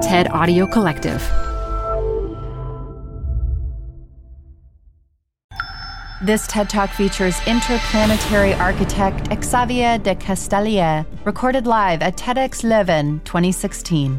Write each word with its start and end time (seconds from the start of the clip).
TED 0.00 0.30
Audio 0.30 0.66
Collective. 0.66 1.20
This 6.22 6.46
TED 6.46 6.70
Talk 6.70 6.88
features 6.88 7.38
interplanetary 7.46 8.54
architect 8.54 9.28
Xavier 9.44 9.98
De 9.98 10.14
Kestelier, 10.14 11.04
recorded 11.26 11.66
live 11.66 12.00
at 12.00 12.16
TEDx 12.16 12.64
Leuven 12.64 13.22
2016. 13.24 14.18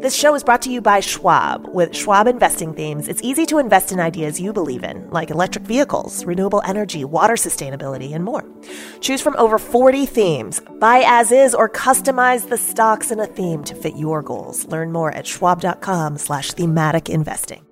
This 0.00 0.14
show 0.14 0.34
is 0.36 0.44
brought 0.44 0.62
to 0.62 0.70
you 0.70 0.80
by 0.80 1.00
Schwab. 1.00 1.66
With 1.74 1.96
Schwab 1.96 2.28
investing 2.28 2.72
themes, 2.72 3.08
it's 3.08 3.22
easy 3.22 3.44
to 3.46 3.58
invest 3.58 3.90
in 3.90 3.98
ideas 3.98 4.38
you 4.38 4.52
believe 4.52 4.84
in, 4.84 5.10
like 5.10 5.30
electric 5.30 5.64
vehicles, 5.64 6.24
renewable 6.24 6.62
energy, 6.64 7.04
water 7.04 7.34
sustainability, 7.34 8.14
and 8.14 8.22
more. 8.24 8.44
Choose 9.00 9.22
from 9.22 9.34
over 9.38 9.58
40 9.58 10.06
themes. 10.06 10.60
Buy 10.80 11.02
as 11.06 11.32
is 11.32 11.54
or 11.54 11.68
customize 11.68 12.48
the 12.48 12.58
stocks 12.58 13.10
in 13.10 13.20
a 13.20 13.26
theme 13.26 13.64
to 13.64 13.74
fit 13.74 13.96
your 13.96 14.22
goals. 14.22 14.66
Learn 14.66 14.92
more 14.92 15.10
at 15.10 15.26
schwab.com 15.26 16.18
slash 16.18 16.52
thematic 16.52 17.08
investing. 17.08 17.64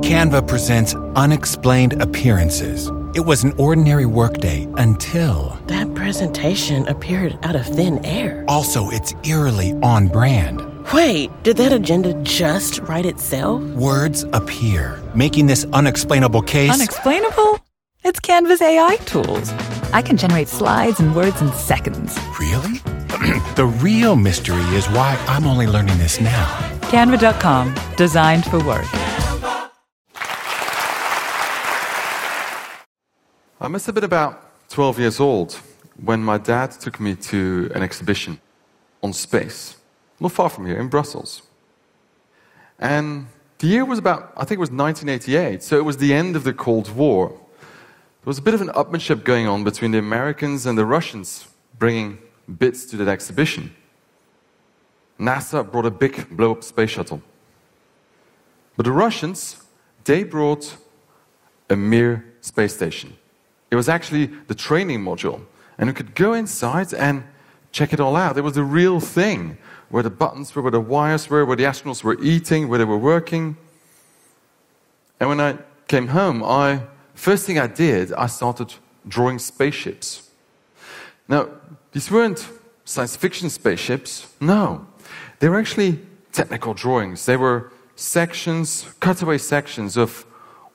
Canva 0.00 0.48
presents 0.48 0.94
unexplained 1.16 2.00
appearances. 2.00 2.90
It 3.14 3.26
was 3.26 3.44
an 3.44 3.52
ordinary 3.58 4.06
workday 4.06 4.66
until. 4.78 5.58
That 5.66 5.94
presentation 5.94 6.88
appeared 6.88 7.38
out 7.42 7.56
of 7.56 7.66
thin 7.66 8.02
air. 8.04 8.42
Also, 8.48 8.88
it's 8.88 9.14
eerily 9.22 9.72
on 9.82 10.08
brand. 10.08 10.62
Wait, 10.94 11.30
did 11.42 11.58
that 11.58 11.72
agenda 11.74 12.14
just 12.22 12.78
write 12.80 13.04
itself? 13.04 13.62
Words 13.74 14.24
appear, 14.32 14.98
making 15.14 15.46
this 15.46 15.66
unexplainable 15.74 16.42
case. 16.42 16.72
Unexplainable? 16.72 17.58
It's 18.02 18.18
Canva's 18.18 18.62
AI 18.62 18.96
tools. 19.04 19.52
I 19.94 20.00
can 20.00 20.16
generate 20.16 20.48
slides 20.48 21.00
and 21.00 21.14
words 21.14 21.42
in 21.42 21.52
seconds. 21.52 22.18
Really? 22.40 22.78
the 23.56 23.66
real 23.80 24.16
mystery 24.16 24.62
is 24.74 24.86
why 24.86 25.22
I'm 25.28 25.46
only 25.46 25.66
learning 25.66 25.98
this 25.98 26.20
now. 26.20 26.46
Canva.com, 26.90 27.74
designed 27.96 28.44
for 28.46 28.58
work. 28.64 28.86
I 33.60 33.68
must 33.68 33.86
have 33.86 33.94
been 33.94 34.04
about 34.04 34.68
12 34.70 34.98
years 34.98 35.20
old 35.20 35.60
when 36.02 36.22
my 36.22 36.38
dad 36.38 36.72
took 36.72 36.98
me 36.98 37.14
to 37.14 37.70
an 37.74 37.82
exhibition 37.82 38.40
on 39.02 39.12
space, 39.12 39.76
not 40.18 40.32
far 40.32 40.48
from 40.48 40.66
here 40.66 40.80
in 40.80 40.88
Brussels. 40.88 41.42
And 42.78 43.26
the 43.58 43.66
year 43.66 43.84
was 43.84 43.98
about, 43.98 44.32
I 44.36 44.44
think 44.44 44.58
it 44.58 44.60
was 44.60 44.70
1988, 44.70 45.62
so 45.62 45.76
it 45.76 45.84
was 45.84 45.98
the 45.98 46.12
end 46.14 46.34
of 46.34 46.44
the 46.44 46.52
Cold 46.52 46.90
War. 46.96 47.38
There 48.22 48.30
was 48.30 48.38
a 48.38 48.42
bit 48.42 48.54
of 48.54 48.60
an 48.60 48.68
upmanship 48.68 49.24
going 49.24 49.48
on 49.48 49.64
between 49.64 49.90
the 49.90 49.98
Americans 49.98 50.64
and 50.64 50.78
the 50.78 50.86
Russians, 50.86 51.48
bringing 51.76 52.18
bits 52.56 52.84
to 52.86 52.96
that 52.98 53.08
exhibition. 53.08 53.74
NASA 55.18 55.68
brought 55.68 55.86
a 55.86 55.90
big 55.90 56.28
blow 56.36 56.52
up 56.52 56.62
space 56.62 56.90
shuttle. 56.90 57.20
But 58.76 58.86
the 58.86 58.92
Russians, 58.92 59.64
they 60.04 60.22
brought 60.22 60.76
a 61.68 61.74
Mir 61.74 62.24
space 62.42 62.76
station. 62.76 63.16
It 63.72 63.74
was 63.74 63.88
actually 63.88 64.26
the 64.46 64.54
training 64.54 65.00
module. 65.00 65.40
And 65.76 65.88
you 65.88 65.92
could 65.92 66.14
go 66.14 66.32
inside 66.32 66.94
and 66.94 67.24
check 67.72 67.92
it 67.92 67.98
all 67.98 68.14
out. 68.14 68.38
It 68.38 68.42
was 68.42 68.54
the 68.54 68.62
real 68.62 69.00
thing 69.00 69.58
where 69.88 70.04
the 70.04 70.10
buttons 70.10 70.54
were, 70.54 70.62
where 70.62 70.70
the 70.70 70.80
wires 70.80 71.28
were, 71.28 71.44
where 71.44 71.56
the 71.56 71.64
astronauts 71.64 72.04
were 72.04 72.22
eating, 72.22 72.68
where 72.68 72.78
they 72.78 72.84
were 72.84 72.96
working. 72.96 73.56
And 75.18 75.28
when 75.28 75.40
I 75.40 75.58
came 75.88 76.06
home, 76.06 76.44
I 76.44 76.82
first 77.14 77.46
thing 77.46 77.58
I 77.58 77.66
did, 77.66 78.12
I 78.12 78.26
started 78.26 78.74
drawing 79.06 79.38
spaceships. 79.38 80.30
Now, 81.28 81.48
these 81.92 82.10
weren't 82.10 82.48
science 82.84 83.16
fiction 83.16 83.50
spaceships. 83.50 84.32
No. 84.40 84.86
They 85.38 85.48
were 85.48 85.58
actually 85.58 86.00
technical 86.32 86.74
drawings. 86.74 87.26
They 87.26 87.36
were 87.36 87.72
sections, 87.96 88.86
cutaway 89.00 89.38
sections 89.38 89.96
of 89.96 90.24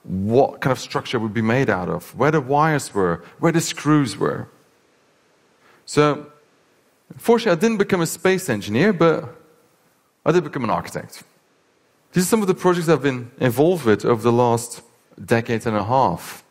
what 0.04 0.60
kind 0.60 0.72
of 0.72 0.78
structure 0.78 1.18
would 1.18 1.34
be 1.34 1.42
made 1.42 1.68
out 1.68 1.88
of, 1.88 2.14
where 2.16 2.30
the 2.30 2.40
wires 2.40 2.94
were, 2.94 3.22
where 3.38 3.52
the 3.52 3.60
screws 3.60 4.16
were. 4.16 4.48
So, 5.84 6.26
fortunately, 7.16 7.58
I 7.58 7.60
didn't 7.60 7.78
become 7.78 8.00
a 8.00 8.06
space 8.06 8.48
engineer, 8.48 8.92
but 8.92 9.34
I 10.24 10.32
did 10.32 10.44
become 10.44 10.64
an 10.64 10.70
architect. 10.70 11.22
These 12.12 12.24
are 12.24 12.26
some 12.26 12.40
of 12.40 12.48
the 12.48 12.54
projects 12.54 12.88
I've 12.88 13.02
been 13.02 13.30
involved 13.38 13.84
with 13.84 14.04
over 14.04 14.22
the 14.22 14.32
last 14.32 14.82
decade 15.24 15.66
and 15.66 15.76
a 15.76 15.84
half. 15.84 16.44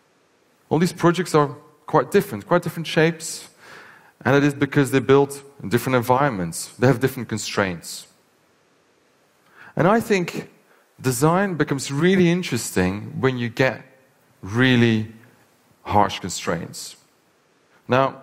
All 0.70 0.80
these 0.80 0.94
projects 0.94 1.34
are 1.34 1.56
quite 1.86 2.12
different, 2.12 2.48
quite 2.48 2.62
different 2.64 2.88
shapes, 2.88 3.50
and 4.26 4.36
it 4.36 4.44
is 4.44 4.54
because 4.54 4.92
they're 4.92 5.02
built 5.02 5.44
in 5.64 5.70
different 5.70 5.96
environments, 5.96 6.68
they 6.80 6.88
have 6.88 7.00
different 7.00 7.30
constraints. 7.30 8.08
And 9.76 9.88
I 9.88 10.00
think 10.00 10.50
design 11.00 11.56
becomes 11.56 11.92
really 11.92 12.30
interesting 12.30 13.20
when 13.20 13.38
you 13.38 13.50
get 13.50 13.84
really 14.42 15.14
harsh 15.84 16.20
constraints. 16.20 16.96
Now, 17.88 18.22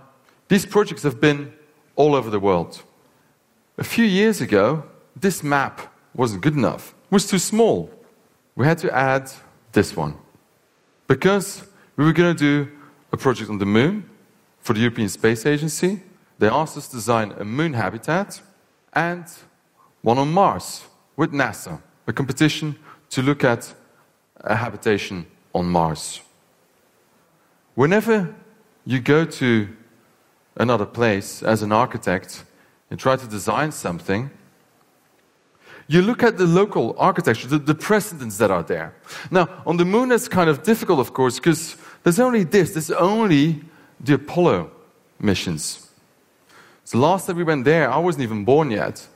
these 0.49 0.67
projects 0.67 1.03
have 1.05 1.21
been 1.21 1.53
all 1.97 2.15
over 2.15 2.29
the 2.29 2.41
world. 2.41 2.83
A 3.79 3.85
few 3.85 4.05
years 4.05 4.41
ago, 4.41 4.85
this 5.17 5.43
map 5.43 5.93
wasn't 6.15 6.43
good 6.43 6.55
enough, 6.55 6.95
it 7.07 7.13
was 7.13 7.27
too 7.27 7.39
small. 7.39 7.91
We 8.57 8.67
had 8.67 8.79
to 8.79 8.95
add 8.95 9.33
this 9.73 9.97
one. 9.97 10.17
Because 11.07 11.63
we 11.97 12.05
were 12.05 12.13
going 12.13 12.35
to 12.35 12.39
do 12.39 12.71
a 13.13 13.17
project 13.17 13.51
on 13.51 13.59
the 13.59 13.67
moon 13.67 14.09
for 14.61 14.73
the 14.73 14.81
European 14.81 15.09
Space 15.09 15.47
Agency, 15.47 16.03
they 16.39 16.49
asked 16.49 16.77
us 16.77 16.89
to 16.89 16.97
design 16.97 17.33
a 17.39 17.45
moon 17.45 17.75
habitat 17.75 18.41
and 18.93 19.25
one 20.03 20.19
on 20.19 20.33
Mars 20.33 20.83
with 21.17 21.33
NASA 21.33 21.81
a 22.07 22.13
competition 22.13 22.77
to 23.11 23.23
look 23.23 23.45
at 23.45 23.75
a 24.37 24.57
habitation 24.57 25.27
on 25.55 25.67
Mars. 25.67 26.21
Whenever 27.75 28.35
you 28.85 29.01
go 29.01 29.25
to 29.25 29.69
another 30.57 30.87
place 30.87 31.43
as 31.43 31.63
an 31.63 31.73
architect 31.73 32.45
and 32.91 33.01
try 33.01 33.17
to 33.17 33.27
design 33.27 33.73
something, 33.73 34.31
you 35.87 36.03
look 36.03 36.23
at 36.23 36.39
the 36.39 36.47
local 36.47 36.95
architecture, 36.99 37.49
the, 37.49 37.59
the 37.59 37.75
precedents 37.75 38.39
that 38.39 38.51
are 38.51 38.63
there. 38.63 38.95
Now, 39.31 39.49
on 39.67 39.77
the 39.77 39.85
moon, 39.85 40.13
it's 40.13 40.29
kind 40.29 40.49
of 40.49 40.63
difficult, 40.63 41.01
of 41.01 41.13
course, 41.13 41.39
because 41.39 41.77
there's 42.03 42.21
only 42.21 42.45
this, 42.45 42.73
there's 42.73 42.91
only 42.91 43.63
the 44.01 44.15
Apollo 44.15 44.71
missions. 45.21 45.91
So, 46.85 46.99
last 46.99 47.27
time 47.27 47.37
we 47.37 47.45
went 47.45 47.65
there, 47.65 47.91
I 47.91 47.99
wasn't 47.99 48.23
even 48.23 48.45
born 48.45 48.71
yet. 48.71 49.07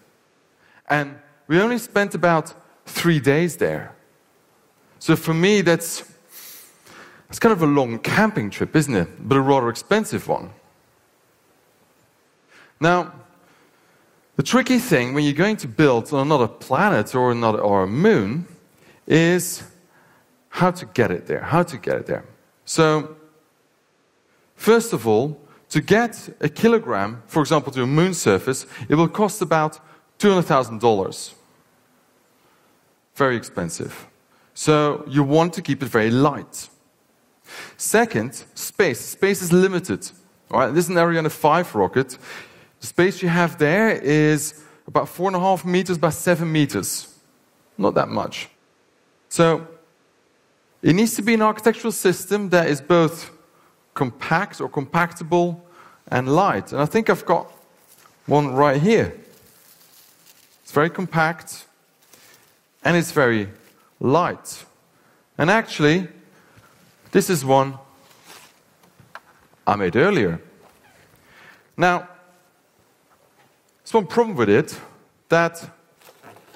And 0.88 1.18
we 1.46 1.60
only 1.60 1.78
spent 1.78 2.14
about 2.14 2.54
three 2.86 3.20
days 3.20 3.56
there. 3.56 3.94
So 4.98 5.16
for 5.16 5.34
me, 5.34 5.60
that's, 5.60 6.02
that's 7.28 7.38
kind 7.38 7.52
of 7.52 7.62
a 7.62 7.66
long 7.66 7.98
camping 7.98 8.50
trip, 8.50 8.74
isn't 8.74 8.94
it? 8.94 9.08
But 9.28 9.36
a 9.36 9.40
rather 9.40 9.68
expensive 9.68 10.26
one. 10.26 10.50
Now, 12.80 13.12
the 14.38 14.44
tricky 14.44 14.78
thing 14.78 15.14
when 15.14 15.24
you're 15.24 15.32
going 15.46 15.56
to 15.56 15.66
build 15.66 16.12
on 16.12 16.20
another 16.20 16.46
planet 16.46 17.12
or, 17.12 17.32
another, 17.32 17.58
or 17.58 17.82
a 17.82 17.88
moon 17.88 18.46
is 19.04 19.64
how 20.48 20.70
to 20.70 20.86
get 20.86 21.10
it 21.10 21.26
there. 21.26 21.40
How 21.40 21.64
to 21.64 21.76
get 21.76 21.96
it 21.96 22.06
there. 22.06 22.24
So, 22.64 23.16
first 24.54 24.92
of 24.92 25.08
all, 25.08 25.40
to 25.70 25.80
get 25.80 26.36
a 26.40 26.48
kilogram, 26.48 27.20
for 27.26 27.40
example, 27.40 27.72
to 27.72 27.82
a 27.82 27.86
moon 27.86 28.14
surface, 28.14 28.64
it 28.88 28.94
will 28.94 29.08
cost 29.08 29.42
about 29.42 29.80
$200,000 30.20 31.34
very 33.16 33.36
expensive. 33.36 34.06
So 34.54 35.04
you 35.08 35.24
want 35.24 35.52
to 35.54 35.62
keep 35.62 35.82
it 35.82 35.88
very 35.88 36.10
light. 36.10 36.68
Second, 37.76 38.44
space. 38.54 39.00
Space 39.00 39.42
is 39.42 39.52
limited. 39.52 40.08
All 40.52 40.60
right, 40.60 40.72
this 40.72 40.84
is 40.84 40.90
an 40.90 40.98
Ariane 40.98 41.28
5 41.28 41.74
rocket. 41.74 42.16
The 42.80 42.86
space 42.86 43.22
you 43.22 43.28
have 43.28 43.58
there 43.58 43.90
is 43.90 44.62
about 44.86 45.08
four 45.08 45.28
and 45.28 45.36
a 45.36 45.40
half 45.40 45.64
meters 45.64 45.98
by 45.98 46.10
seven 46.10 46.50
meters. 46.50 47.14
Not 47.76 47.94
that 47.94 48.08
much. 48.08 48.48
So 49.28 49.66
it 50.82 50.94
needs 50.94 51.14
to 51.16 51.22
be 51.22 51.34
an 51.34 51.42
architectural 51.42 51.92
system 51.92 52.48
that 52.50 52.68
is 52.68 52.80
both 52.80 53.30
compact 53.94 54.60
or 54.60 54.68
compactable 54.68 55.60
and 56.08 56.28
light. 56.28 56.72
And 56.72 56.80
I 56.80 56.86
think 56.86 57.10
I've 57.10 57.26
got 57.26 57.52
one 58.26 58.54
right 58.54 58.80
here. 58.80 59.12
It's 60.62 60.72
very 60.72 60.90
compact, 60.90 61.64
and 62.84 62.96
it's 62.96 63.10
very 63.10 63.48
light. 64.00 64.64
And 65.36 65.50
actually, 65.50 66.08
this 67.10 67.30
is 67.30 67.44
one 67.44 67.78
I 69.66 69.76
made 69.76 69.96
earlier. 69.96 70.40
Now, 71.76 72.08
there's 73.88 73.94
one 73.94 74.06
problem 74.06 74.36
with 74.36 74.50
it 74.50 74.78
that 75.30 75.66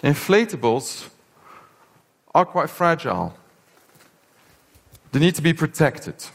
inflatables 0.02 1.08
are 2.34 2.44
quite 2.44 2.68
fragile. 2.68 3.32
They 5.12 5.20
need 5.20 5.34
to 5.36 5.40
be 5.40 5.54
protected. 5.54 6.26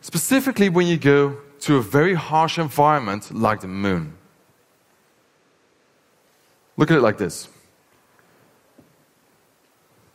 Specifically, 0.00 0.68
when 0.68 0.88
you 0.88 0.96
go 0.96 1.36
to 1.60 1.76
a 1.76 1.82
very 1.82 2.14
harsh 2.14 2.58
environment 2.58 3.32
like 3.32 3.60
the 3.60 3.68
moon. 3.68 4.14
Look 6.76 6.90
at 6.90 6.96
it 6.96 7.00
like 7.00 7.18
this. 7.18 7.46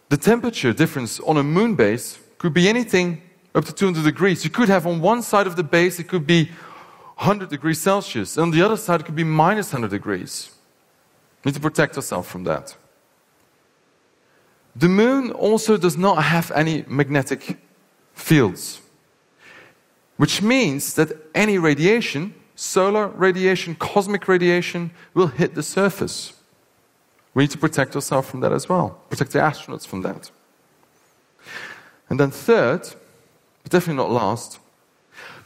The 0.10 0.18
temperature 0.18 0.74
difference 0.74 1.22
on 1.22 1.38
a 1.38 1.44
moon 1.44 1.76
base 1.76 2.20
could 2.38 2.54
be 2.54 2.68
anything 2.68 3.22
up 3.56 3.64
to 3.64 3.74
200 3.74 4.04
degrees. 4.04 4.44
You 4.44 4.50
could 4.50 4.68
have 4.68 4.86
on 4.86 5.00
one 5.00 5.22
side 5.22 5.48
of 5.48 5.56
the 5.56 5.64
base, 5.64 5.98
it 5.98 6.10
could 6.10 6.28
be 6.28 6.52
100 7.20 7.50
degrees 7.50 7.82
Celsius. 7.82 8.38
And 8.38 8.44
on 8.44 8.52
the 8.52 8.62
other 8.62 8.78
side, 8.78 9.02
it 9.02 9.04
could 9.04 9.16
be 9.16 9.26
minus 9.26 9.74
100 9.74 9.92
degrees. 9.92 10.52
We 11.44 11.50
need 11.50 11.56
to 11.56 11.62
protect 11.62 11.98
ourselves 11.98 12.30
from 12.30 12.46
that. 12.46 12.78
The 14.74 14.88
moon 14.88 15.32
also 15.32 15.76
does 15.76 15.98
not 15.98 16.24
have 16.24 16.50
any 16.52 16.86
magnetic 16.88 17.58
fields, 18.14 18.82
which 20.16 20.42
means 20.42 20.94
that 20.94 21.12
any 21.36 21.58
radiation, 21.58 22.34
solar 22.56 23.08
radiation, 23.08 23.76
cosmic 23.76 24.30
radiation, 24.30 24.92
will 25.14 25.28
hit 25.28 25.56
the 25.56 25.64
surface. 25.64 26.34
We 27.34 27.44
need 27.44 27.52
to 27.52 27.58
protect 27.58 27.96
ourselves 27.96 28.30
from 28.30 28.40
that 28.42 28.54
as 28.54 28.70
well, 28.70 29.02
protect 29.10 29.32
the 29.32 29.40
astronauts 29.40 29.86
from 29.86 30.04
that. 30.04 30.32
And 32.10 32.18
then, 32.18 32.32
third, 32.32 32.82
but 33.64 33.72
definitely 33.72 34.02
not 34.02 34.12
last, 34.12 34.60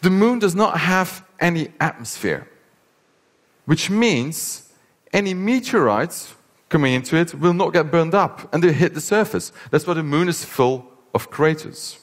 the 0.03 0.09
moon 0.09 0.37
does 0.37 0.53
not 0.53 0.77
have 0.79 1.25
any 1.39 1.69
atmosphere, 1.79 2.45
which 3.65 3.89
means 3.89 4.69
any 5.13 5.33
meteorites 5.33 6.35
coming 6.67 6.93
into 6.93 7.15
it 7.15 7.33
will 7.33 7.53
not 7.53 7.71
get 7.71 7.89
burned 7.89 8.13
up 8.13 8.53
and 8.53 8.61
they 8.61 8.73
hit 8.73 8.93
the 8.93 8.99
surface. 8.99 9.53
That's 9.71 9.87
why 9.87 9.93
the 9.93 10.03
moon 10.03 10.27
is 10.27 10.43
full 10.43 10.85
of 11.13 11.29
craters. 11.29 11.99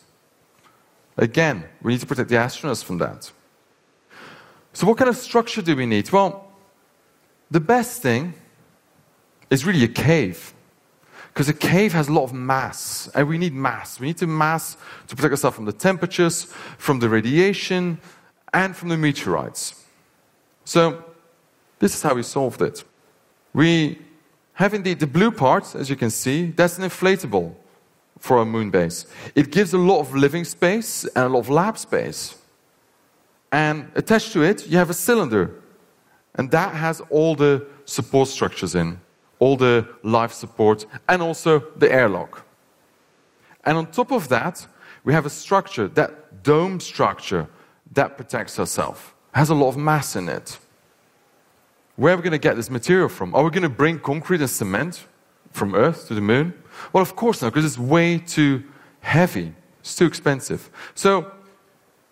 Again, 1.19 1.69
we 1.83 1.93
need 1.93 2.01
to 2.01 2.07
protect 2.07 2.31
the 2.31 2.37
astronauts 2.37 2.83
from 2.83 2.97
that. 2.99 3.31
So, 4.73 4.87
what 4.87 4.97
kind 4.97 5.11
of 5.11 5.17
structure 5.17 5.61
do 5.61 5.77
we 5.77 5.85
need? 5.85 6.11
Well, 6.11 6.51
the 7.51 7.61
best 7.61 8.01
thing 8.01 8.33
is 9.51 9.67
really 9.67 9.85
a 9.85 9.89
cave. 9.89 10.55
Because 11.33 11.49
a 11.49 11.55
cave 11.55 11.93
has 11.93 12.09
a 12.09 12.13
lot 12.13 12.25
of 12.25 12.33
mass, 12.33 13.09
and 13.15 13.29
we 13.29 13.39
need 13.39 13.55
mass. 13.55 14.01
We 14.01 14.09
need 14.09 14.19
to 14.19 14.27
mass 14.27 14.77
to 15.07 15.15
protect 15.15 15.33
ourselves 15.33 15.57
from 15.57 15.65
the 15.65 15.73
temperatures, 15.73 16.45
from 16.77 16.99
the 16.99 17.09
radiation, 17.09 17.99
and 18.53 18.77
from 18.77 18.89
the 18.89 18.97
meteorites. 18.97 19.85
So, 20.65 21.05
this 21.79 21.95
is 21.95 22.03
how 22.03 22.15
we 22.15 22.23
solved 22.23 22.61
it. 22.63 22.85
We 23.53 23.99
have 24.55 24.75
indeed 24.75 25.01
the 25.01 25.07
blue 25.07 25.31
part, 25.31 25.75
as 25.75 25.89
you 25.89 25.97
can 25.97 26.11
see, 26.11 26.51
that's 26.51 26.79
an 26.79 26.85
inflatable 26.85 27.55
for 28.19 28.39
a 28.39 28.45
moon 28.45 28.71
base. 28.71 29.07
It 29.35 29.51
gives 29.51 29.73
a 29.73 29.79
lot 29.79 30.01
of 30.01 30.15
living 30.15 30.45
space 30.45 31.05
and 31.05 31.25
a 31.25 31.29
lot 31.29 31.41
of 31.41 31.49
lab 31.49 31.79
space. 31.79 32.37
And 33.51 33.91
attached 33.95 34.33
to 34.35 34.43
it, 34.43 34.67
you 34.67 34.77
have 34.77 34.91
a 34.91 34.95
cylinder, 34.95 35.55
and 36.35 36.51
that 36.51 36.75
has 36.75 37.01
all 37.11 37.35
the 37.35 37.67
support 37.85 38.29
structures 38.29 38.75
in 38.75 39.01
all 39.41 39.57
the 39.57 39.89
life 40.05 40.33
support, 40.33 40.87
and 41.09 41.21
also 41.21 41.59
the 41.77 41.93
airlock. 41.93 42.47
And 43.65 43.77
on 43.77 43.91
top 43.91 44.13
of 44.13 44.29
that, 44.29 44.67
we 45.03 45.13
have 45.13 45.27
a 45.27 45.31
structure, 45.31 45.89
that 45.89 46.43
dome 46.45 46.79
structure, 46.79 47.49
that 47.93 48.17
protects 48.17 48.59
ourselves. 48.59 49.01
Has 49.33 49.51
a 49.51 49.55
lot 49.55 49.69
of 49.71 49.77
mass 49.77 50.15
in 50.15 50.29
it. 50.29 50.59
Where 51.97 52.15
are 52.15 52.17
we 52.17 52.23
going 52.23 52.33
to 52.33 52.39
get 52.39 52.57
this 52.57 52.71
material 52.71 53.09
from? 53.09 53.35
Are 53.35 53.43
we 53.43 53.51
going 53.51 53.63
to 53.63 53.69
bring 53.69 53.99
concrete 53.99 54.41
and 54.41 54.49
cement 54.49 55.07
from 55.51 55.75
Earth 55.75 56.09
to 56.09 56.15
the 56.15 56.21
moon? 56.21 56.55
Well, 56.93 57.03
of 57.03 57.17
course 57.17 57.43
not, 57.43 57.53
because 57.53 57.65
it's 57.65 57.79
way 57.79 58.19
too 58.19 58.63
heavy. 59.01 59.55
It's 59.81 59.95
too 59.95 60.07
expensive. 60.07 60.71
So 60.95 61.33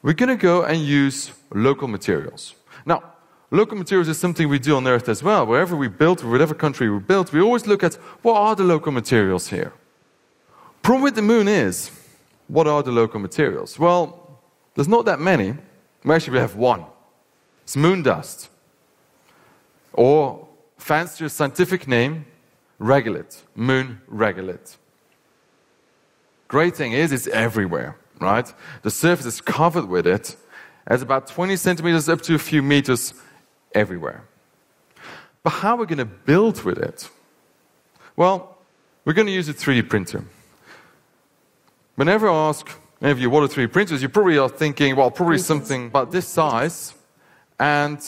we're 0.02 0.14
going 0.14 0.28
to 0.28 0.36
go 0.36 0.64
and 0.64 0.78
use 0.80 1.32
local 1.52 1.88
materials. 1.88 2.54
Now, 2.84 3.02
Local 3.50 3.78
materials 3.78 4.08
is 4.08 4.18
something 4.18 4.48
we 4.48 4.58
do 4.58 4.76
on 4.76 4.86
Earth 4.86 5.08
as 5.08 5.22
well. 5.22 5.46
Wherever 5.46 5.74
we 5.74 5.88
build, 5.88 6.22
whatever 6.22 6.54
country 6.54 6.90
we 6.90 6.98
build, 6.98 7.32
we 7.32 7.40
always 7.40 7.66
look 7.66 7.82
at 7.82 7.94
what 8.22 8.34
are 8.34 8.54
the 8.54 8.64
local 8.64 8.92
materials 8.92 9.48
here. 9.48 9.72
Problem 10.82 11.02
with 11.02 11.14
the 11.14 11.22
moon 11.22 11.48
is, 11.48 11.90
what 12.46 12.66
are 12.66 12.82
the 12.82 12.92
local 12.92 13.20
materials? 13.20 13.78
Well, 13.78 14.38
there's 14.74 14.88
not 14.88 15.06
that 15.06 15.18
many. 15.18 15.54
We 16.04 16.38
have 16.38 16.56
one. 16.56 16.84
It's 17.64 17.76
moon 17.76 18.02
dust. 18.02 18.50
Or, 19.94 20.46
fancier 20.76 21.28
scientific 21.28 21.88
name, 21.88 22.26
regolith. 22.80 23.42
Moon 23.54 24.00
regolith. 24.12 24.76
Great 26.48 26.76
thing 26.76 26.92
is, 26.92 27.12
it's 27.12 27.26
everywhere, 27.28 27.96
right? 28.20 28.52
The 28.82 28.90
surface 28.90 29.26
is 29.26 29.40
covered 29.40 29.88
with 29.88 30.06
it. 30.06 30.36
It's 30.90 31.02
about 31.02 31.26
20 31.26 31.56
centimeters 31.56 32.08
up 32.08 32.22
to 32.22 32.34
a 32.34 32.38
few 32.38 32.62
meters 32.62 33.14
everywhere. 33.74 34.24
But 35.42 35.50
how 35.50 35.74
are 35.74 35.78
we 35.78 35.86
going 35.86 35.98
to 35.98 36.04
build 36.04 36.62
with 36.62 36.78
it? 36.78 37.08
Well, 38.16 38.58
we're 39.04 39.12
going 39.12 39.26
to 39.26 39.32
use 39.32 39.48
a 39.48 39.54
3D 39.54 39.88
printer. 39.88 40.24
Whenever 41.94 42.28
I 42.28 42.48
ask 42.48 42.68
any 43.00 43.10
of 43.10 43.18
you 43.18 43.30
what 43.30 43.42
are 43.42 43.48
3D 43.48 43.72
printers, 43.72 44.02
you 44.02 44.08
probably 44.08 44.38
are 44.38 44.48
thinking, 44.48 44.96
well, 44.96 45.10
probably 45.10 45.38
something 45.38 45.86
about 45.86 46.10
this 46.10 46.26
size, 46.26 46.94
and 47.58 47.98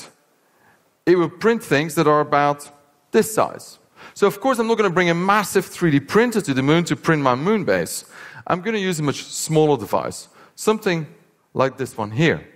it 1.07 1.17
will 1.17 1.31
print 1.31 1.63
things 1.63 1.95
that 1.95 2.07
are 2.07 2.21
about 2.21 2.69
this 3.13 3.33
size. 3.35 3.79
So, 4.15 4.27
of 4.27 4.41
course, 4.41 4.59
I'm 4.59 4.67
not 4.67 4.79
going 4.79 4.91
to 4.91 4.95
bring 4.95 5.11
a 5.11 5.15
massive 5.15 5.67
3D 5.67 6.09
printer 6.09 6.41
to 6.41 6.55
the 6.55 6.63
moon 6.63 6.85
to 6.85 6.97
print 6.97 7.23
my 7.23 7.35
moon 7.35 7.65
base. 7.65 8.05
I'm 8.47 8.61
going 8.61 8.75
to 8.75 8.81
use 8.81 8.99
a 8.99 9.03
much 9.03 9.23
smaller 9.25 9.77
device, 9.77 10.29
something 10.57 11.07
like 11.55 11.77
this 11.77 11.97
one 11.97 12.11
here. 12.11 12.47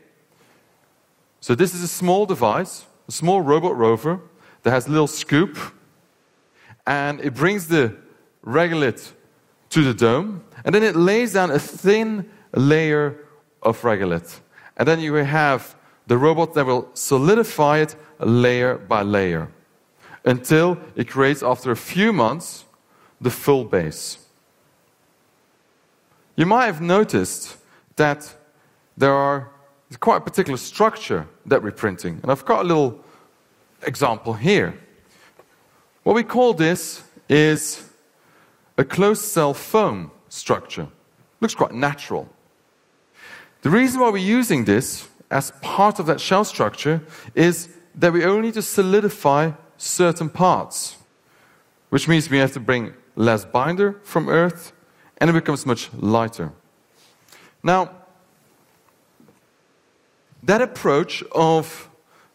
So, 1.41 1.55
this 1.55 1.75
is 1.75 1.83
a 1.83 1.89
small 1.89 2.27
device 2.27 2.85
a 3.09 3.13
small 3.13 3.41
robot 3.41 3.77
rover 3.77 4.21
that 4.63 4.71
has 4.71 4.87
a 4.87 4.91
little 4.91 5.07
scoop, 5.07 5.59
and 6.87 7.21
it 7.21 7.35
brings 7.35 7.69
the 7.69 7.97
regolith 8.45 9.13
to 9.71 9.83
the 9.83 9.95
dome, 9.95 10.45
and 10.65 10.75
then 10.75 10.83
it 10.83 10.97
lays 10.97 11.33
down 11.33 11.51
a 11.51 11.59
thin 11.59 12.31
layer 12.55 13.17
of 13.63 13.81
regolith. 13.83 14.41
And 14.77 14.89
then 14.89 15.01
you 15.01 15.15
have 15.15 15.77
the 16.07 16.19
robot 16.19 16.55
that 16.55 16.67
will 16.67 16.89
solidify 16.95 17.79
it 17.79 17.97
layer 18.19 18.77
by 18.77 19.03
layer 19.03 19.51
until 20.25 20.79
it 20.97 21.09
creates, 21.09 21.43
after 21.43 21.71
a 21.71 21.77
few 21.77 22.13
months, 22.13 22.65
the 23.21 23.31
full 23.31 23.65
base. 23.65 24.19
You 26.37 26.47
might 26.47 26.67
have 26.67 26.81
noticed 26.81 27.57
that 27.97 28.35
there 28.97 29.15
are 29.15 29.51
it's 29.89 29.97
quite 29.97 30.19
a 30.19 30.21
particular 30.21 30.57
structure 30.57 31.27
that 31.47 31.63
we're 31.63 31.71
printing. 31.71 32.19
And 32.23 32.31
I've 32.31 32.45
got 32.45 32.65
a 32.65 32.69
little 32.69 33.05
example 33.83 34.35
here. 34.35 34.79
What 36.03 36.15
we 36.15 36.23
call 36.23 36.55
this 36.55 37.03
is 37.29 37.91
a 38.77 38.85
closed 38.85 39.23
cell 39.23 39.55
foam 39.55 40.11
structure. 40.29 40.89
Looks 41.41 41.55
quite 41.55 41.73
natural. 41.73 42.29
The 43.63 43.71
reason 43.71 44.01
why 44.01 44.11
we're 44.11 44.19
using 44.19 44.65
this 44.65 45.09
as 45.31 45.53
part 45.63 45.99
of 45.99 46.07
that 46.07 46.21
shell 46.21 46.45
structure 46.45 47.03
is 47.35 47.69
that 47.95 48.13
we 48.13 48.25
only 48.25 48.49
need 48.49 48.55
to 48.55 48.63
solidify 48.63 49.53
certain 49.77 50.29
parts, 50.29 50.97
which 51.89 52.09
means 52.09 52.29
we 52.29 52.39
have 52.39 52.53
to 52.53 52.61
bring 52.61 52.95
less 53.17 53.45
binder 53.45 54.01
from 54.03 54.29
Earth 54.29 54.73
and 55.19 55.31
it 55.31 55.33
becomes 55.33 55.65
much 55.65 55.91
lighter. 55.95 56.53
Now, 57.63 57.91
that 60.47 60.61
approach 60.61 61.23
of 61.33 61.89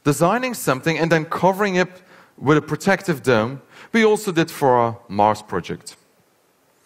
designing 0.04 0.54
something 0.54 0.98
and 0.98 1.12
then 1.12 1.26
covering 1.26 1.76
it 1.76 1.90
with 2.38 2.58
a 2.58 2.62
protective 2.62 3.22
dome, 3.22 3.62
we 3.92 4.04
also 4.04 4.32
did 4.32 4.50
for 4.50 4.76
our 4.76 4.98
Mars 5.08 5.42
project. 5.42 5.96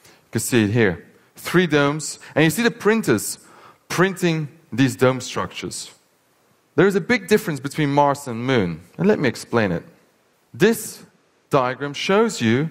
You 0.06 0.32
can 0.32 0.42
see 0.42 0.63
it 0.65 0.72
here. 0.72 1.06
Three 1.36 1.68
domes, 1.68 2.20
and 2.36 2.44
you 2.44 2.50
see 2.50 2.63
the 2.63 2.72
printers 2.72 3.39
printing 3.88 4.48
these 4.72 4.96
dome 4.96 5.22
structures. 5.22 5.92
There 6.75 6.88
is 6.88 6.96
a 6.96 7.01
big 7.01 7.27
difference 7.27 7.60
between 7.60 7.94
Mars 7.94 8.27
and 8.27 8.44
Moon, 8.46 8.82
and 8.98 9.08
let 9.08 9.20
me 9.20 9.30
explain 9.30 9.72
it. 9.72 9.84
This 10.53 11.03
diagram 11.50 11.94
shows 11.94 12.42
you 12.42 12.70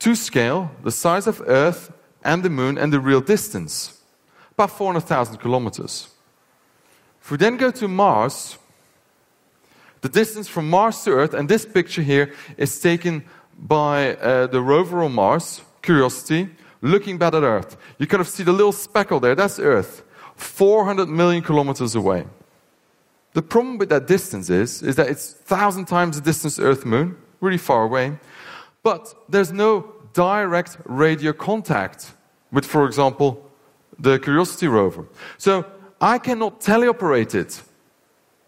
to 0.00 0.14
scale 0.14 0.70
the 0.82 0.90
size 0.90 1.26
of 1.26 1.42
Earth 1.46 1.92
and 2.24 2.42
the 2.42 2.50
Moon 2.50 2.76
and 2.76 2.92
the 2.92 3.00
real 3.00 3.20
distance, 3.20 4.02
about 4.52 4.70
400,000 4.70 5.36
kilometers. 5.36 6.08
If 7.26 7.32
we 7.32 7.38
then 7.38 7.56
go 7.56 7.72
to 7.72 7.88
Mars, 7.88 8.56
the 10.00 10.08
distance 10.08 10.46
from 10.46 10.70
Mars 10.70 11.02
to 11.02 11.10
Earth, 11.10 11.34
and 11.34 11.48
this 11.48 11.66
picture 11.66 12.00
here 12.00 12.32
is 12.56 12.78
taken 12.78 13.24
by 13.58 14.14
uh, 14.14 14.46
the 14.46 14.60
rover 14.60 15.02
on 15.02 15.12
Mars, 15.12 15.60
Curiosity, 15.82 16.48
looking 16.82 17.18
back 17.18 17.34
at 17.34 17.42
Earth. 17.42 17.76
You 17.98 18.06
kind 18.06 18.20
of 18.20 18.28
see 18.28 18.44
the 18.44 18.52
little 18.52 18.70
speckle 18.70 19.18
there, 19.18 19.34
that's 19.34 19.58
Earth, 19.58 20.04
400 20.36 21.08
million 21.08 21.42
kilometers 21.42 21.96
away. 21.96 22.26
The 23.32 23.42
problem 23.42 23.78
with 23.78 23.88
that 23.88 24.06
distance 24.06 24.48
is, 24.48 24.80
is 24.82 24.94
that 24.94 25.08
it's 25.08 25.34
1,000 25.48 25.86
times 25.86 26.20
the 26.20 26.24
distance 26.24 26.60
Earth 26.60 26.86
Moon, 26.86 27.16
really 27.40 27.58
far 27.58 27.82
away, 27.82 28.20
but 28.84 29.12
there's 29.28 29.50
no 29.50 29.94
direct 30.12 30.76
radio 30.84 31.32
contact 31.32 32.12
with, 32.52 32.64
for 32.64 32.86
example, 32.86 33.50
the 33.98 34.20
Curiosity 34.20 34.68
rover. 34.68 35.08
So 35.38 35.64
I 36.00 36.18
cannot 36.18 36.60
teleoperate 36.60 37.34
it 37.34 37.62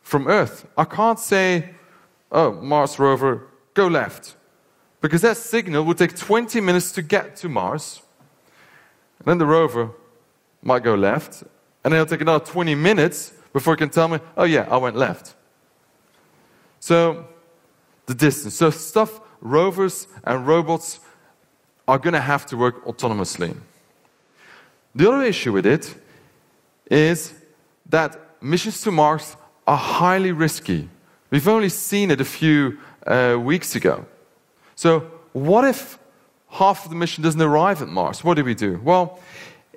from 0.03 0.27
Earth. 0.27 0.67
I 0.77 0.85
can't 0.85 1.19
say, 1.19 1.75
oh, 2.31 2.53
Mars 2.53 2.99
rover, 2.99 3.49
go 3.75 3.87
left. 3.87 4.35
because 5.01 5.23
that 5.23 5.37
signal 5.37 5.85
would 5.85 5.99
take 5.99 6.17
20 6.17 6.61
minutes 6.61 6.93
to 6.93 7.03
get 7.03 7.37
to 7.37 7.49
Mars. 7.49 8.03
And 9.19 9.29
then 9.29 9.39
the 9.39 9.47
rover 9.47 9.91
might 10.63 10.83
go 10.83 10.95
left, 10.95 11.45
and 11.85 11.95
it'll 11.95 12.07
take 12.07 12.21
another 12.21 12.45
20 12.45 12.75
minutes 12.75 13.33
before 13.53 13.75
it 13.75 13.79
can 13.79 13.91
tell 13.91 14.09
me, 14.09 14.19
oh 14.37 14.45
yeah, 14.45 14.67
I 14.71 14.77
went 14.77 14.97
left. 14.97 15.35
So, 16.81 17.27
the 18.07 18.15
distance. 18.15 18.55
So, 18.55 18.71
stuff 18.71 19.21
rovers 19.41 20.09
and 20.25 20.47
robots 20.47 21.01
are 21.87 21.99
going 21.99 22.15
to 22.15 22.21
have 22.21 22.47
to 22.47 22.57
work 22.57 22.85
autonomously. 22.85 23.57
The 24.95 25.09
other 25.09 25.23
issue 25.23 25.53
with 25.53 25.67
it 25.67 25.95
is 26.91 27.35
that 27.89 28.19
missions 28.41 28.81
to 28.83 28.91
Mars 28.91 29.37
are 29.67 29.77
highly 29.77 30.33
risky. 30.33 30.89
We've 31.31 31.49
only 31.49 31.69
seen 31.69 32.11
it 32.11 32.21
a 32.21 32.25
few 32.25 32.79
uh, 33.07 33.37
weeks 33.41 33.75
ago. 33.75 34.07
So, 34.75 35.01
what 35.33 35.65
if 35.65 35.99
half 36.49 36.85
of 36.85 36.91
the 36.91 36.97
mission 36.97 37.23
doesn't 37.23 37.41
arrive 37.41 37.83
at 37.83 37.89
Mars? 37.89 38.25
What 38.25 38.35
do 38.35 38.45
we 38.45 38.55
do? 38.55 38.81
Well, 38.83 39.21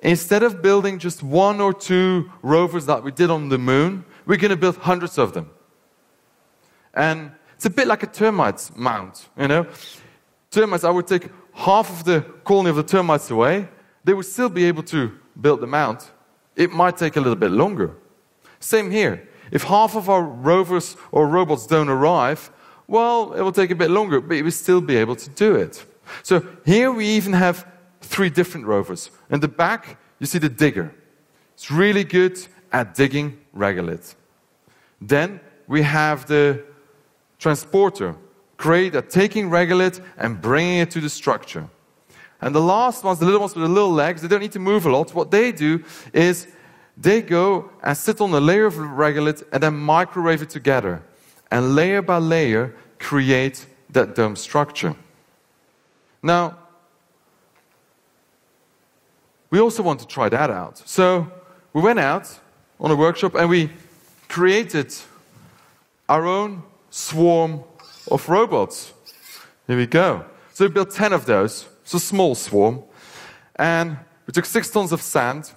instead 0.02 0.42
of 0.42 0.62
building 0.62 0.98
just 0.98 1.22
one 1.22 1.60
or 1.60 1.72
two 1.72 2.30
rovers 2.42 2.86
that 2.86 3.02
we 3.02 3.12
did 3.12 3.30
on 3.30 3.48
the 3.48 3.58
moon, 3.58 4.04
we're 4.26 4.38
going 4.38 4.50
to 4.50 4.56
build 4.56 4.76
hundreds 4.76 5.18
of 5.18 5.34
them. 5.34 5.50
And 6.94 7.32
it's 7.54 7.66
a 7.66 7.70
bit 7.70 7.86
like 7.86 8.02
a 8.02 8.06
termite 8.06 8.70
mound, 8.76 9.22
you 9.38 9.48
know? 9.48 9.66
Termites, 10.50 10.84
I 10.84 10.90
would 10.90 11.06
take 11.06 11.28
half 11.52 11.90
of 11.90 12.04
the 12.04 12.20
colony 12.44 12.70
of 12.70 12.76
the 12.76 12.82
termites 12.82 13.30
away, 13.30 13.68
they 14.04 14.14
would 14.14 14.26
still 14.26 14.48
be 14.48 14.64
able 14.64 14.82
to 14.84 15.12
build 15.40 15.60
the 15.60 15.66
mount. 15.66 16.10
It 16.56 16.72
might 16.72 16.96
take 16.96 17.16
a 17.16 17.20
little 17.20 17.36
bit 17.36 17.50
longer. 17.50 17.94
Same 18.62 18.90
here. 18.90 19.28
If 19.50 19.64
half 19.64 19.96
of 19.96 20.08
our 20.08 20.22
rovers 20.22 20.96
or 21.10 21.26
robots 21.26 21.66
don't 21.66 21.88
arrive, 21.88 22.50
well, 22.86 23.32
it 23.32 23.42
will 23.42 23.52
take 23.52 23.70
a 23.70 23.74
bit 23.74 23.90
longer, 23.90 24.20
but 24.20 24.30
we 24.30 24.42
will 24.42 24.50
still 24.50 24.80
be 24.80 24.96
able 24.96 25.16
to 25.16 25.30
do 25.30 25.54
it. 25.56 25.84
So 26.22 26.46
here 26.64 26.92
we 26.92 27.06
even 27.06 27.32
have 27.32 27.66
three 28.00 28.30
different 28.30 28.66
rovers. 28.66 29.10
In 29.30 29.40
the 29.40 29.48
back, 29.48 29.98
you 30.18 30.26
see 30.26 30.38
the 30.38 30.48
digger. 30.48 30.94
It's 31.54 31.70
really 31.70 32.04
good 32.04 32.38
at 32.72 32.94
digging 32.94 33.38
regolith. 33.54 34.14
Then 35.00 35.40
we 35.66 35.82
have 35.82 36.26
the 36.26 36.64
transporter, 37.38 38.14
great 38.56 38.94
at 38.94 39.10
taking 39.10 39.50
regolith 39.50 40.00
and 40.16 40.40
bringing 40.40 40.78
it 40.78 40.90
to 40.92 41.00
the 41.00 41.10
structure. 41.10 41.68
And 42.40 42.54
the 42.54 42.60
last 42.60 43.04
ones, 43.04 43.18
the 43.18 43.24
little 43.24 43.40
ones 43.40 43.54
with 43.54 43.64
the 43.64 43.70
little 43.72 43.92
legs, 43.92 44.22
they 44.22 44.28
don't 44.28 44.40
need 44.40 44.52
to 44.52 44.58
move 44.58 44.86
a 44.86 44.90
lot. 44.90 45.14
What 45.14 45.30
they 45.30 45.52
do 45.52 45.82
is 46.12 46.46
they 46.96 47.22
go 47.22 47.70
and 47.82 47.96
sit 47.96 48.20
on 48.20 48.32
a 48.32 48.40
layer 48.40 48.66
of 48.66 48.74
regolith 48.74 49.42
and 49.52 49.62
then 49.62 49.74
microwave 49.74 50.42
it 50.42 50.50
together. 50.50 51.02
And 51.50 51.74
layer 51.74 52.02
by 52.02 52.18
layer, 52.18 52.74
create 52.98 53.66
that 53.90 54.14
dome 54.14 54.36
structure. 54.36 54.94
Now, 56.22 56.58
we 59.50 59.60
also 59.60 59.82
want 59.82 60.00
to 60.00 60.06
try 60.06 60.28
that 60.28 60.50
out. 60.50 60.78
So 60.88 61.30
we 61.72 61.82
went 61.82 61.98
out 61.98 62.38
on 62.80 62.90
a 62.90 62.96
workshop 62.96 63.34
and 63.34 63.48
we 63.50 63.70
created 64.28 64.94
our 66.08 66.26
own 66.26 66.62
swarm 66.90 67.62
of 68.10 68.28
robots. 68.28 68.92
Here 69.66 69.76
we 69.76 69.86
go. 69.86 70.24
So 70.52 70.66
we 70.66 70.70
built 70.70 70.90
10 70.90 71.12
of 71.12 71.26
those. 71.26 71.66
It's 71.82 71.94
a 71.94 72.00
small 72.00 72.34
swarm. 72.34 72.82
And 73.56 73.98
we 74.26 74.32
took 74.32 74.44
six 74.44 74.70
tons 74.70 74.92
of 74.92 75.02
sand 75.02 75.52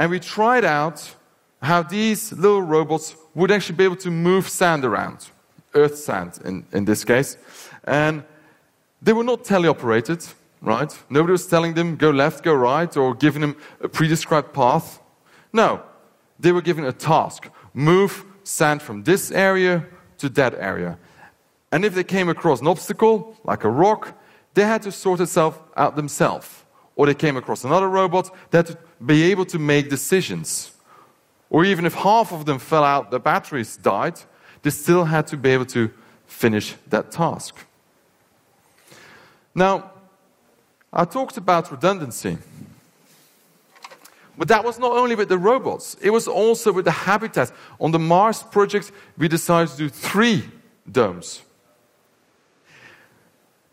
and 0.00 0.10
we 0.10 0.18
tried 0.18 0.64
out 0.64 1.14
how 1.60 1.82
these 1.82 2.32
little 2.32 2.62
robots 2.62 3.14
would 3.34 3.50
actually 3.50 3.76
be 3.76 3.84
able 3.84 3.96
to 3.96 4.10
move 4.10 4.48
sand 4.48 4.82
around, 4.82 5.28
earth 5.74 5.98
sand 5.98 6.38
in, 6.42 6.64
in 6.72 6.86
this 6.86 7.04
case. 7.04 7.36
And 7.84 8.24
they 9.02 9.12
were 9.12 9.24
not 9.24 9.44
teleoperated, 9.44 10.32
right? 10.62 10.90
Nobody 11.10 11.32
was 11.32 11.46
telling 11.46 11.74
them 11.74 11.96
go 11.96 12.08
left, 12.08 12.42
go 12.42 12.54
right, 12.54 12.96
or 12.96 13.14
giving 13.14 13.42
them 13.42 13.56
a 13.82 13.90
pre-described 13.90 14.54
path. 14.54 15.02
No, 15.52 15.82
they 16.38 16.52
were 16.52 16.62
given 16.62 16.86
a 16.86 16.92
task 16.92 17.50
move 17.74 18.24
sand 18.42 18.80
from 18.80 19.02
this 19.02 19.30
area 19.30 19.84
to 20.16 20.30
that 20.30 20.54
area. 20.54 20.98
And 21.72 21.84
if 21.84 21.94
they 21.94 22.04
came 22.04 22.30
across 22.30 22.62
an 22.62 22.68
obstacle, 22.68 23.36
like 23.44 23.64
a 23.64 23.70
rock, 23.70 24.18
they 24.54 24.62
had 24.62 24.80
to 24.82 24.92
sort 24.92 25.20
itself 25.20 25.60
out 25.76 25.94
themselves. 25.94 26.64
Or 26.96 27.04
they 27.04 27.14
came 27.14 27.36
across 27.36 27.64
another 27.64 27.88
robot, 27.88 28.34
they 28.50 28.58
had 28.58 28.66
to 28.68 28.78
be 29.04 29.30
able 29.30 29.46
to 29.46 29.58
make 29.58 29.88
decisions. 29.88 30.72
Or 31.48 31.64
even 31.64 31.84
if 31.84 31.94
half 31.94 32.32
of 32.32 32.44
them 32.44 32.58
fell 32.58 32.84
out, 32.84 33.10
the 33.10 33.18
batteries 33.18 33.76
died, 33.76 34.20
they 34.62 34.70
still 34.70 35.04
had 35.04 35.26
to 35.28 35.36
be 35.36 35.50
able 35.50 35.66
to 35.66 35.90
finish 36.26 36.74
that 36.88 37.10
task. 37.10 37.56
Now, 39.54 39.90
I 40.92 41.04
talked 41.04 41.36
about 41.36 41.70
redundancy. 41.70 42.38
But 44.38 44.48
that 44.48 44.64
was 44.64 44.78
not 44.78 44.92
only 44.92 45.14
with 45.16 45.28
the 45.28 45.38
robots, 45.38 45.96
it 46.00 46.10
was 46.10 46.26
also 46.26 46.72
with 46.72 46.84
the 46.84 46.90
habitats. 46.90 47.52
On 47.78 47.90
the 47.90 47.98
Mars 47.98 48.42
project, 48.42 48.90
we 49.18 49.28
decided 49.28 49.70
to 49.72 49.76
do 49.76 49.88
three 49.88 50.44
domes. 50.90 51.42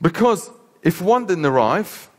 Because 0.02 0.52
if 0.84 1.02
one 1.02 1.26
didn't 1.26 1.46
arrive, 1.46 2.10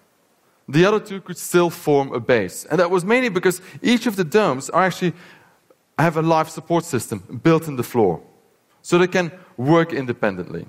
the 0.69 0.85
other 0.85 1.01
two 1.01 1.21
could 1.21 1.39
still 1.39 1.71
form 1.71 2.13
a 2.13 2.21
base. 2.21 2.67
And 2.67 2.79
that 2.79 2.91
was 2.91 3.05
mainly 3.05 3.31
because 3.31 3.63
each 3.83 4.07
of 4.07 4.17
the 4.17 4.25
domes 4.25 4.69
are 4.71 4.85
actually 4.85 5.15
have 5.99 6.17
a 6.17 6.23
life 6.23 6.49
support 6.51 6.85
system 6.85 7.41
built 7.43 7.69
in 7.69 7.77
the 7.77 7.83
floor. 7.83 8.21
So 8.83 8.99
they 8.99 9.07
can 9.07 9.33
work 9.57 9.93
independently. 9.93 10.67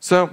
So 0.00 0.30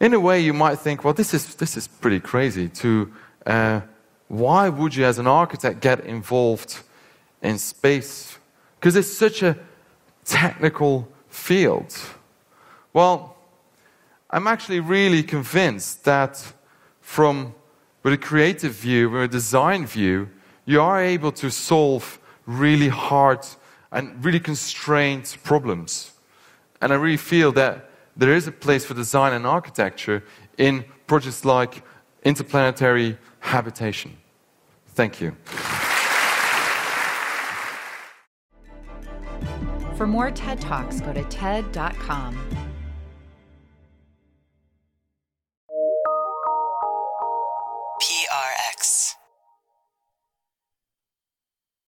in 0.00 0.14
a 0.14 0.20
way, 0.20 0.40
you 0.40 0.52
might 0.52 0.78
think, 0.78 1.02
well, 1.02 1.14
this 1.14 1.32
is, 1.32 1.54
this 1.54 1.76
is 1.76 1.88
pretty 1.88 2.20
crazy. 2.20 2.68
To, 2.68 3.12
uh, 3.46 3.80
why 4.28 4.68
would 4.68 4.94
you, 4.94 5.04
as 5.04 5.18
an 5.18 5.26
architect, 5.26 5.80
get 5.80 6.00
involved 6.00 6.80
in 7.40 7.58
space? 7.58 8.38
Because 8.78 8.96
it's 8.96 9.12
such 9.12 9.42
a 9.42 9.56
technical 10.24 11.08
field. 11.28 11.98
Well, 12.92 13.36
I'm 14.30 14.46
actually 14.46 14.80
really 14.80 15.22
convinced 15.22 16.04
that 16.04 16.52
from 17.00 17.54
with 18.02 18.12
a 18.12 18.18
creative 18.18 18.72
view, 18.72 19.10
with 19.10 19.22
a 19.22 19.28
design 19.28 19.86
view, 19.86 20.28
you 20.64 20.80
are 20.80 21.02
able 21.02 21.32
to 21.32 21.50
solve 21.50 22.18
really 22.46 22.88
hard 22.88 23.46
and 23.90 24.24
really 24.24 24.40
constrained 24.40 25.36
problems. 25.44 26.12
And 26.80 26.92
I 26.92 26.96
really 26.96 27.16
feel 27.16 27.52
that 27.52 27.90
there 28.16 28.34
is 28.34 28.46
a 28.46 28.52
place 28.52 28.84
for 28.84 28.94
design 28.94 29.32
and 29.32 29.46
architecture 29.46 30.24
in 30.58 30.84
projects 31.06 31.44
like 31.44 31.82
interplanetary 32.24 33.18
habitation. 33.40 34.16
Thank 34.88 35.20
you. 35.20 35.36
For 39.96 40.06
more 40.06 40.30
TED 40.30 40.60
Talks, 40.60 41.00
go 41.00 41.12
to 41.12 41.22
TED.com. 41.24 42.71